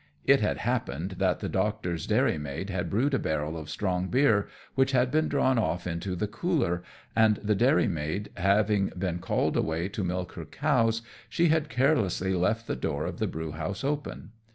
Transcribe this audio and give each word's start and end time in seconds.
It 0.25 0.39
had 0.41 0.57
happened 0.57 1.17
that 1.19 1.41
the 1.41 1.47
Doctor's 1.47 2.07
dairy 2.07 2.39
maid 2.39 2.71
had 2.71 2.89
brewed 2.89 3.13
a 3.13 3.19
barrel 3.19 3.55
of 3.55 3.69
strong 3.69 4.07
beer, 4.07 4.47
which 4.73 4.93
had 4.93 5.11
been 5.11 5.27
drawn 5.27 5.59
off 5.59 5.85
into 5.85 6.15
the 6.15 6.25
cooler; 6.25 6.81
and 7.15 7.35
the 7.35 7.53
dairy 7.53 7.87
maid 7.87 8.31
having 8.35 8.91
been 8.97 9.19
called 9.19 9.55
away 9.55 9.89
to 9.89 10.03
milk 10.03 10.31
her 10.31 10.45
cows, 10.45 11.03
she 11.29 11.49
had 11.49 11.69
carelessly 11.69 12.33
left 12.33 12.65
the 12.65 12.75
door 12.75 13.05
of 13.05 13.19
the 13.19 13.27
brewhouse 13.27 13.83
open. 13.83 14.31